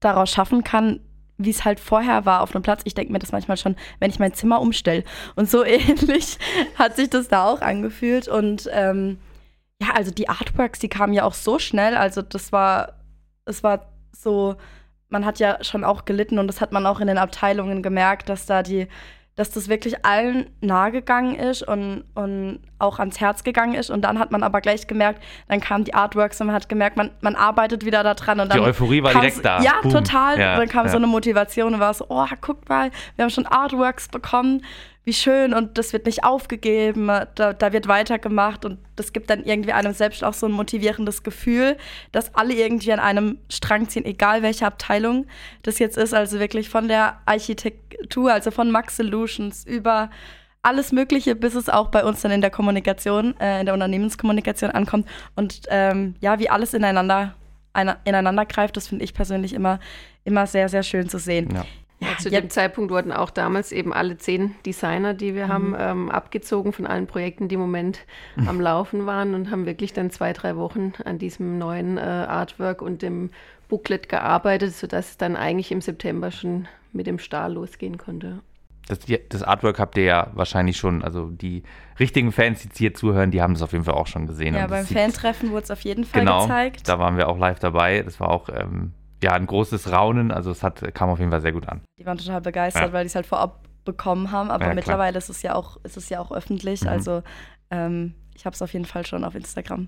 [0.02, 1.00] daraus schaffen kann,
[1.38, 2.82] wie es halt vorher war auf einem Platz.
[2.84, 5.04] Ich denke mir das manchmal schon, wenn ich mein Zimmer umstelle.
[5.36, 6.38] Und so ähnlich
[6.78, 8.28] hat sich das da auch angefühlt.
[8.28, 9.18] Und ähm,
[9.82, 11.96] ja, also die Artworks, die kamen ja auch so schnell.
[11.96, 12.94] Also das war,
[13.46, 14.56] es war so,
[15.10, 18.30] man hat ja schon auch gelitten und das hat man auch in den Abteilungen gemerkt,
[18.30, 18.88] dass da die
[19.36, 23.90] dass das wirklich allen nahe gegangen ist und, und auch ans Herz gegangen ist.
[23.90, 26.96] Und dann hat man aber gleich gemerkt, dann kamen die Artworks und man hat gemerkt,
[26.96, 28.40] man, man arbeitet wieder daran.
[28.40, 29.62] Und dann die Euphorie war direkt da.
[29.62, 29.92] Ja, Boom.
[29.92, 30.40] total.
[30.40, 30.92] Ja, und dann kam ja.
[30.92, 34.64] so eine Motivation und war so, oh, guck mal, wir haben schon Artworks bekommen.
[35.06, 39.44] Wie schön und das wird nicht aufgegeben, da, da wird weitergemacht und das gibt dann
[39.44, 41.78] irgendwie einem selbst auch so ein motivierendes Gefühl,
[42.12, 45.28] dass alle irgendwie an einem Strang ziehen, egal welche Abteilung
[45.62, 46.16] das jetzt ist.
[46.16, 50.10] Also wirklich von der Architektur, also von Max Solutions über
[50.64, 54.72] alles Mögliche, bis es auch bei uns dann in der Kommunikation, äh, in der Unternehmenskommunikation
[54.72, 55.08] ankommt.
[55.36, 57.36] Und ähm, ja, wie alles ineinander,
[58.06, 59.80] ineinander greift, das finde ich persönlich immer,
[60.24, 61.54] immer sehr, sehr schön zu sehen.
[61.54, 61.66] Ja.
[62.06, 65.52] Ja, zu dem Zeitpunkt wurden auch damals eben alle zehn Designer, die wir mhm.
[65.52, 68.00] haben, ähm, abgezogen von allen Projekten, die im Moment
[68.36, 68.48] mhm.
[68.48, 72.82] am Laufen waren und haben wirklich dann zwei, drei Wochen an diesem neuen äh, Artwork
[72.82, 73.30] und dem
[73.68, 78.40] Booklet gearbeitet, sodass es dann eigentlich im September schon mit dem Stahl losgehen konnte.
[78.88, 81.64] Das, das, Artwork habt ihr ja wahrscheinlich schon, also die
[82.00, 84.54] richtigen Fans, die hier zuhören, die haben es auf jeden Fall auch schon gesehen.
[84.54, 86.88] Ja, beim Fantreffen wurde es auf jeden Fall genau, gezeigt.
[86.88, 88.04] Da waren wir auch live dabei.
[88.04, 88.94] Das war auch ähm,
[89.26, 90.32] ja, ein großes Raunen.
[90.32, 91.82] Also es hat, kam auf jeden Fall sehr gut an.
[91.98, 92.94] Die waren total begeistert, ja.
[92.94, 94.52] weil die es halt vorab bekommen haben.
[94.52, 96.84] Aber ja, mittlerweile ist es ja auch, ist es ja auch öffentlich.
[96.84, 96.90] Mhm.
[96.90, 97.24] Also
[97.72, 99.88] ähm, ich habe es auf jeden Fall schon auf Instagram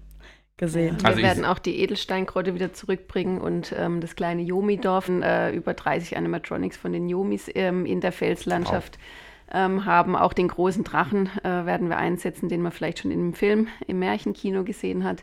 [0.58, 0.98] gesehen.
[1.04, 5.76] Also wir werden auch die Edelsteingrotte wieder zurückbringen und ähm, das kleine Yomi-Dorf, äh, über
[5.76, 8.98] 30 Animatronics von den Yomis ähm, in der Felslandschaft
[9.54, 10.16] ähm, haben.
[10.16, 14.00] Auch den großen Drachen äh, werden wir einsetzen, den man vielleicht schon im Film, im
[14.00, 15.22] Märchenkino gesehen hat.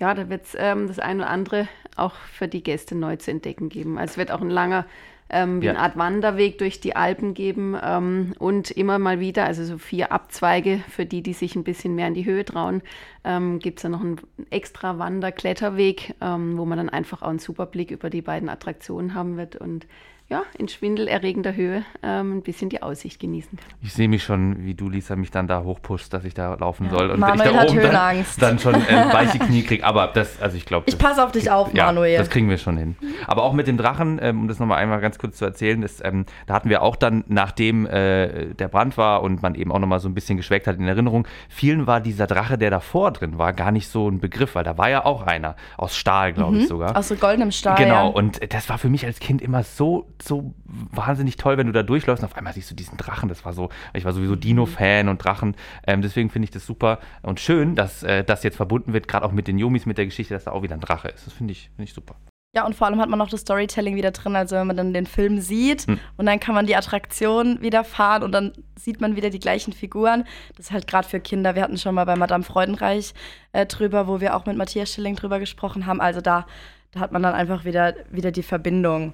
[0.00, 3.30] Ja, da wird es ähm, das eine oder andere auch für die Gäste neu zu
[3.30, 3.98] entdecken geben.
[3.98, 4.86] Also es wird auch ein langer
[5.32, 5.72] ähm, wie ja.
[5.72, 10.10] eine Art Wanderweg durch die Alpen geben ähm, und immer mal wieder, also so vier
[10.10, 12.82] Abzweige für die, die sich ein bisschen mehr in die Höhe trauen,
[13.24, 14.18] ähm, gibt es dann noch einen
[14.50, 19.14] extra Wander-Kletterweg, ähm, wo man dann einfach auch einen super Blick über die beiden Attraktionen
[19.14, 19.86] haben wird und
[20.30, 23.68] ja, in schwindelerregender Höhe ähm, ein bisschen die Aussicht genießen kann.
[23.82, 26.84] Ich sehe mich schon, wie du, Lisa, mich dann da hochpusht, dass ich da laufen
[26.84, 26.90] ja.
[26.90, 27.10] soll.
[27.10, 28.78] Und Manuel wenn ich da oben dann, dann, schon äh,
[29.12, 29.84] weiche Knie kriege.
[29.84, 30.84] Aber das, also ich glaube.
[30.88, 32.16] Ich passe auf dich auf, ja, Manuel.
[32.16, 32.96] Das kriegen wir schon hin.
[33.26, 36.00] Aber auch mit dem Drachen, ähm, um das nochmal einmal ganz kurz zu erzählen, ist,
[36.04, 39.80] ähm, da hatten wir auch dann, nachdem äh, der Brand war und man eben auch
[39.80, 43.36] nochmal so ein bisschen geschweckt hat in Erinnerung, vielen war dieser Drache, der davor drin
[43.36, 46.52] war, gar nicht so ein Begriff, weil da war ja auch einer aus Stahl, glaube
[46.52, 46.60] mhm.
[46.60, 46.96] ich sogar.
[46.96, 47.76] Aus so goldenem Stahl.
[47.76, 48.14] Genau, ja.
[48.14, 51.82] und das war für mich als Kind immer so, so wahnsinnig toll, wenn du da
[51.82, 53.28] durchläufst und auf einmal siehst du diesen Drachen.
[53.28, 55.56] Das war so, ich war sowieso Dino-Fan und Drachen.
[55.86, 59.26] Ähm, deswegen finde ich das super und schön, dass äh, das jetzt verbunden wird, gerade
[59.26, 61.26] auch mit den Yomis, mit der Geschichte, dass da auch wieder ein Drache ist.
[61.26, 62.16] Das finde ich, find ich super.
[62.52, 64.92] Ja, und vor allem hat man noch das Storytelling wieder drin, also wenn man dann
[64.92, 66.00] den Film sieht hm.
[66.16, 69.72] und dann kann man die Attraktion wieder fahren und dann sieht man wieder die gleichen
[69.72, 70.24] Figuren.
[70.56, 71.54] Das ist halt gerade für Kinder.
[71.54, 73.14] Wir hatten schon mal bei Madame Freudenreich
[73.52, 76.00] äh, drüber, wo wir auch mit Matthias Schilling drüber gesprochen haben.
[76.00, 76.44] Also da,
[76.90, 79.12] da hat man dann einfach wieder, wieder die Verbindung.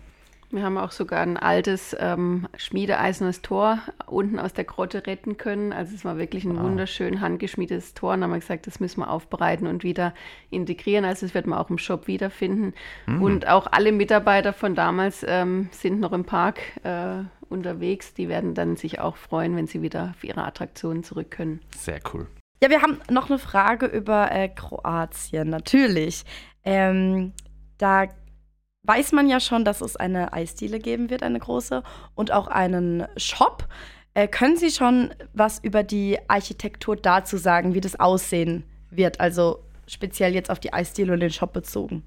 [0.51, 5.73] Wir haben auch sogar ein altes ähm, schmiedeeisernes Tor unten aus der Grotte retten können.
[5.73, 6.65] Also es war wirklich ein wow.
[6.65, 8.15] wunderschön handgeschmiedetes Tor.
[8.15, 10.15] Und haben wir gesagt, das müssen wir aufbereiten und wieder
[10.51, 11.05] integrieren.
[11.05, 12.75] Also das wird man auch im Shop wiederfinden.
[13.07, 13.23] Mhm.
[13.23, 18.15] Und auch alle Mitarbeiter von damals ähm, sind noch im Park äh, unterwegs.
[18.15, 21.61] Die werden dann sich auch freuen, wenn sie wieder auf ihre Attraktionen zurück können.
[21.77, 22.29] Sehr cool.
[22.63, 26.25] Ja, wir haben noch eine Frage über äh, Kroatien, natürlich.
[26.65, 27.33] Ähm,
[27.79, 28.07] da
[28.87, 31.83] weiß man ja schon, dass es eine Eisdiele geben wird, eine große,
[32.15, 33.69] und auch einen Shop.
[34.15, 39.21] Äh, können Sie schon was über die Architektur dazu sagen, wie das aussehen wird?
[39.21, 42.03] Also speziell jetzt auf die Eisdiele und den Shop bezogen.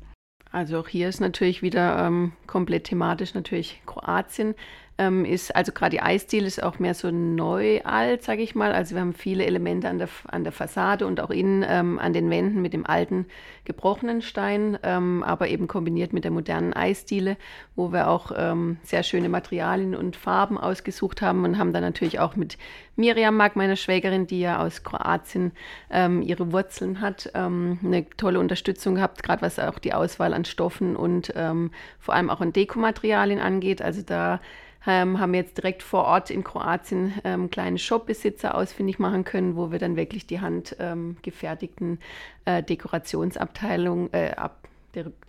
[0.52, 4.56] Also auch hier ist natürlich wieder ähm, komplett thematisch natürlich Kroatien
[5.00, 8.74] ähm, ist, also gerade die Eisdiele ist auch mehr so neu alt, sage ich mal.
[8.74, 12.12] Also wir haben viele Elemente an der, an der Fassade und auch innen ähm, an
[12.12, 13.26] den Wänden mit dem alten
[13.64, 17.38] gebrochenen Stein, ähm, aber eben kombiniert mit der modernen Eisdiele,
[17.78, 22.20] wo wir auch ähm, sehr schöne Materialien und Farben ausgesucht haben und haben dann natürlich
[22.20, 22.58] auch mit
[22.98, 25.54] Miriam Mag, meiner Schwägerin, die ja aus Kroatien
[25.90, 30.44] ähm, ihre Wurzeln hat, ähm, eine tolle Unterstützung gehabt, gerade was auch die Auswahl an
[30.44, 31.34] Stoffen und
[32.00, 33.82] vor allem auch an Dekomaterialien angeht.
[33.82, 34.42] Also da
[34.88, 39.72] ähm, haben jetzt direkt vor Ort in Kroatien ähm, kleine Shopbesitzer ausfindig machen können, wo
[39.72, 42.00] wir dann wirklich die handgefertigten
[42.46, 44.68] ähm, äh, Dekorationsabteilungen, äh, ab,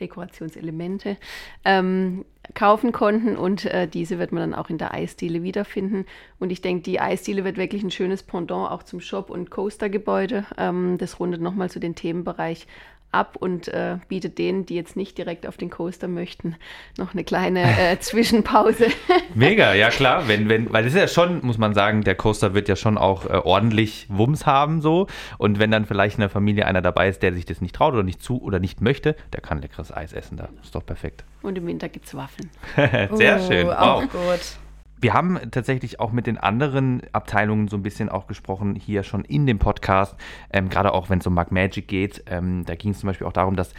[0.00, 1.18] Dekorationselemente
[1.64, 6.06] ähm, kaufen konnten und äh, diese wird man dann auch in der Eisdiele wiederfinden.
[6.38, 10.46] Und ich denke, die Eisdiele wird wirklich ein schönes Pendant auch zum Shop- und Coaster-Gebäude.
[10.56, 12.66] Ähm, das rundet nochmal zu den Themenbereich
[13.12, 16.56] ab und äh, bietet denen, die jetzt nicht direkt auf den Coaster möchten,
[16.96, 18.86] noch eine kleine äh, Zwischenpause.
[19.34, 22.54] Mega, ja klar, wenn, wenn, weil das ist ja schon, muss man sagen, der Coaster
[22.54, 25.06] wird ja schon auch äh, ordentlich Wumms haben so
[25.38, 27.94] und wenn dann vielleicht in der Familie einer dabei ist, der sich das nicht traut
[27.94, 30.48] oder nicht zu oder nicht möchte, der kann leckeres Eis essen da.
[30.62, 31.24] Ist doch perfekt.
[31.42, 32.50] Und im Winter gibt es Waffeln.
[33.16, 33.66] Sehr oh, schön.
[33.66, 33.76] Wow.
[33.76, 34.59] Auch gut.
[35.02, 39.24] Wir haben tatsächlich auch mit den anderen Abteilungen so ein bisschen auch gesprochen, hier schon
[39.24, 40.14] in dem Podcast,
[40.52, 42.22] ähm, gerade auch wenn es um Mark Magic geht.
[42.26, 43.72] Ähm, da ging es zum Beispiel auch darum, dass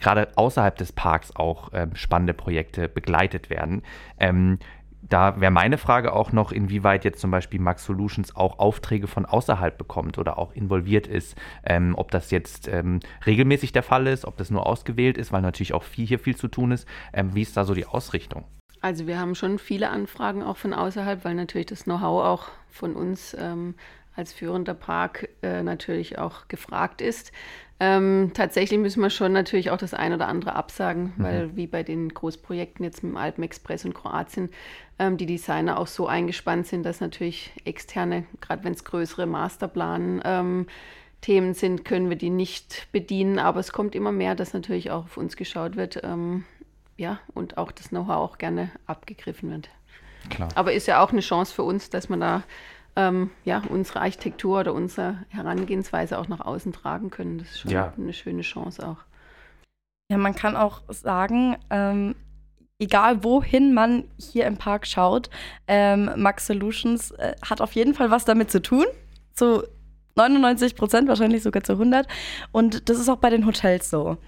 [0.00, 3.82] gerade außerhalb des Parks auch ähm, spannende Projekte begleitet werden.
[4.18, 4.58] Ähm,
[5.02, 9.26] da wäre meine Frage auch noch, inwieweit jetzt zum Beispiel Max Solutions auch Aufträge von
[9.26, 11.36] außerhalb bekommt oder auch involviert ist.
[11.66, 15.42] Ähm, ob das jetzt ähm, regelmäßig der Fall ist, ob das nur ausgewählt ist, weil
[15.42, 16.88] natürlich auch viel hier viel zu tun ist.
[17.12, 18.46] Wie ist da so die Ausrichtung?
[18.84, 22.94] Also wir haben schon viele Anfragen auch von außerhalb, weil natürlich das Know-how auch von
[22.94, 23.76] uns ähm,
[24.14, 27.32] als führender Park äh, natürlich auch gefragt ist.
[27.80, 31.22] Ähm, tatsächlich müssen wir schon natürlich auch das ein oder andere absagen, mhm.
[31.22, 34.50] weil wie bei den Großprojekten jetzt mit dem Alpenexpress und Kroatien
[34.98, 40.20] ähm, die Designer auch so eingespannt sind, dass natürlich externe, gerade wenn es größere Masterplan
[40.26, 40.66] ähm,
[41.22, 43.38] Themen sind, können wir die nicht bedienen.
[43.38, 46.02] Aber es kommt immer mehr, dass natürlich auch auf uns geschaut wird.
[46.96, 49.68] Ja, und auch das Know-how auch gerne abgegriffen wird.
[50.30, 50.48] Klar.
[50.54, 52.42] Aber ist ja auch eine Chance für uns, dass man da
[52.96, 57.38] ähm, ja, unsere Architektur oder unsere Herangehensweise auch nach außen tragen können.
[57.38, 57.92] Das ist schon ja.
[57.96, 58.98] eine schöne Chance auch.
[60.10, 62.14] Ja, man kann auch sagen, ähm,
[62.78, 65.30] egal wohin man hier im Park schaut,
[65.66, 68.84] ähm, Max Solutions äh, hat auf jeden Fall was damit zu tun.
[69.32, 69.64] Zu
[70.16, 72.06] 99 Prozent, wahrscheinlich sogar zu 100.
[72.52, 74.18] Und das ist auch bei den Hotels so.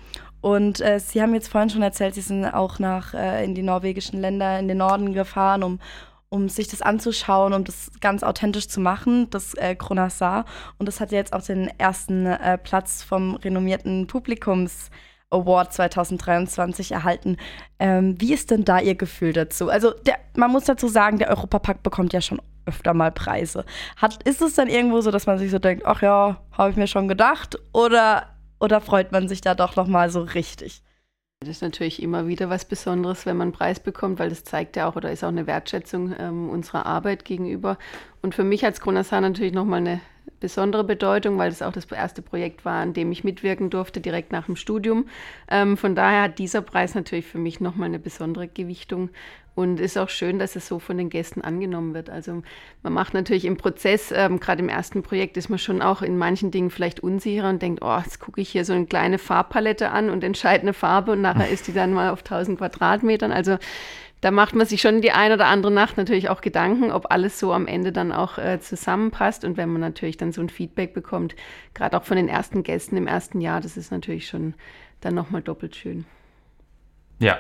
[0.46, 3.64] Und äh, Sie haben jetzt vorhin schon erzählt, Sie sind auch nach äh, in die
[3.64, 5.80] norwegischen Länder, in den Norden gefahren, um,
[6.28, 10.44] um sich das anzuschauen, um das ganz authentisch zu machen, das äh, Kronasar.
[10.78, 14.90] Und das hat jetzt auch den ersten äh, Platz vom renommierten Publikums.
[15.30, 17.36] Award 2023 erhalten.
[17.80, 19.68] Ähm, wie ist denn da Ihr Gefühl dazu?
[19.68, 23.64] Also der, man muss dazu sagen, der Europapark bekommt ja schon öfter mal Preise.
[23.96, 26.76] Hat, ist es dann irgendwo so, dass man sich so denkt, ach ja, habe ich
[26.76, 27.58] mir schon gedacht?
[27.72, 30.82] Oder, oder freut man sich da doch noch mal so richtig?
[31.40, 34.74] Das ist natürlich immer wieder was Besonderes, wenn man einen Preis bekommt, weil das zeigt
[34.76, 37.76] ja auch oder ist auch eine Wertschätzung ähm, unserer Arbeit gegenüber.
[38.22, 40.00] Und für mich als Kronasar natürlich nochmal eine
[40.40, 44.32] besondere Bedeutung, weil das auch das erste Projekt war, an dem ich mitwirken durfte, direkt
[44.32, 45.06] nach dem Studium.
[45.50, 49.10] Ähm, von daher hat dieser Preis natürlich für mich nochmal eine besondere Gewichtung
[49.56, 52.10] und ist auch schön, dass es so von den Gästen angenommen wird.
[52.10, 52.42] Also
[52.82, 56.18] man macht natürlich im Prozess, ähm, gerade im ersten Projekt ist man schon auch in
[56.18, 59.90] manchen Dingen vielleicht unsicherer und denkt, oh, jetzt gucke ich hier so eine kleine Farbpalette
[59.90, 63.32] an und entscheide eine Farbe und nachher ist die dann mal auf 1000 Quadratmetern.
[63.32, 63.56] Also
[64.20, 67.38] da macht man sich schon die ein oder andere Nacht natürlich auch Gedanken, ob alles
[67.38, 69.44] so am Ende dann auch äh, zusammenpasst.
[69.44, 71.36] Und wenn man natürlich dann so ein Feedback bekommt,
[71.74, 74.54] gerade auch von den ersten Gästen im ersten Jahr, das ist natürlich schon
[75.00, 76.06] dann nochmal doppelt schön.
[77.18, 77.38] Ja,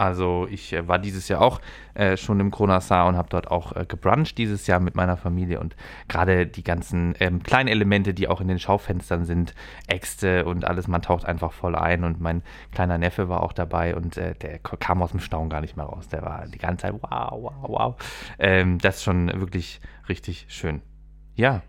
[0.00, 1.60] also ich äh, war dieses Jahr auch
[1.92, 5.60] äh, schon im Kronasar und habe dort auch äh, gebruncht dieses Jahr mit meiner Familie
[5.60, 5.76] und
[6.08, 9.54] gerade die ganzen ähm, kleinen Elemente, die auch in den Schaufenstern sind,
[9.88, 13.94] Äxte und alles, man taucht einfach voll ein und mein kleiner Neffe war auch dabei
[13.94, 16.08] und äh, der kam aus dem Staunen gar nicht mehr raus.
[16.08, 17.94] Der war die ganze Zeit wow, wow, wow.
[18.38, 20.80] Ähm, das ist schon wirklich richtig schön.
[21.34, 21.60] Ja,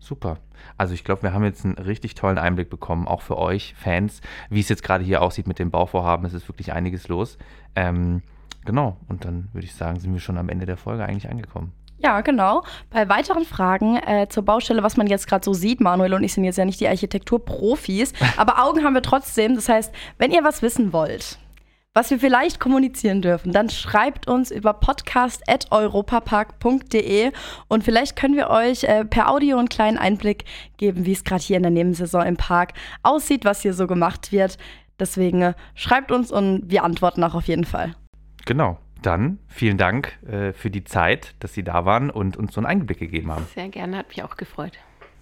[0.00, 0.38] Super.
[0.76, 4.20] Also ich glaube, wir haben jetzt einen richtig tollen Einblick bekommen, auch für euch Fans,
[4.48, 6.26] wie es jetzt gerade hier aussieht mit dem Bauvorhaben.
[6.26, 7.38] Es ist wirklich einiges los.
[7.76, 8.22] Ähm,
[8.64, 11.72] genau, und dann würde ich sagen, sind wir schon am Ende der Folge eigentlich angekommen.
[12.02, 12.64] Ja, genau.
[12.88, 16.32] Bei weiteren Fragen äh, zur Baustelle, was man jetzt gerade so sieht, Manuel und ich
[16.32, 19.54] sind jetzt ja nicht die Architekturprofis, aber Augen haben wir trotzdem.
[19.54, 21.38] Das heißt, wenn ihr was wissen wollt,
[21.92, 27.32] was wir vielleicht kommunizieren dürfen, dann schreibt uns über podcast.europapark.de
[27.66, 30.44] und vielleicht können wir euch äh, per Audio einen kleinen Einblick
[30.76, 34.30] geben, wie es gerade hier in der Nebensaison im Park aussieht, was hier so gemacht
[34.30, 34.56] wird.
[35.00, 37.96] Deswegen äh, schreibt uns und wir antworten auch auf jeden Fall.
[38.46, 38.78] Genau.
[39.02, 42.66] Dann vielen Dank äh, für die Zeit, dass Sie da waren und uns so einen
[42.66, 43.46] Einblick gegeben haben.
[43.54, 44.72] Sehr gerne, hat mich auch gefreut.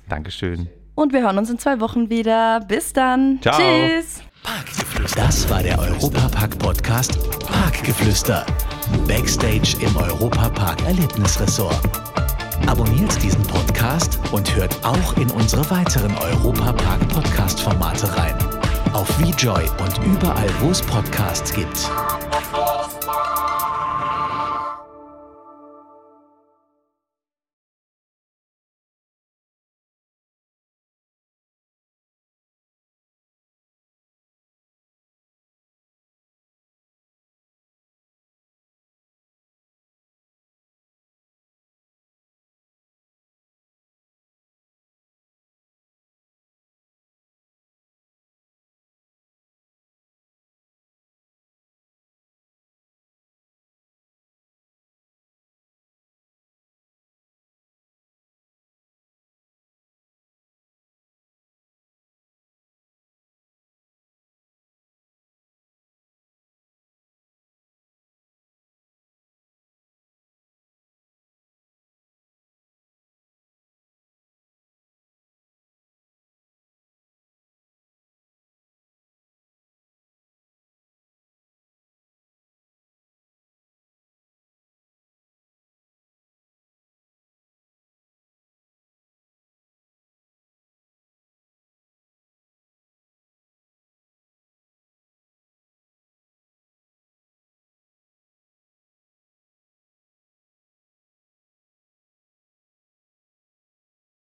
[0.09, 0.69] Dankeschön.
[0.97, 2.61] Und wir hören uns in zwei Wochen wieder.
[2.67, 3.39] Bis dann.
[3.41, 3.57] Ciao.
[3.57, 4.25] Tschüss.
[5.15, 8.47] Das war der Europapark-Podcast Parkgeflüster.
[9.07, 11.81] Backstage im Europapark Erlebnisressort.
[12.67, 18.37] Abonniert diesen Podcast und hört auch in unsere weiteren Europapark-Podcast-Formate rein.
[18.93, 21.91] Auf VJoy und überall, wo es Podcasts gibt.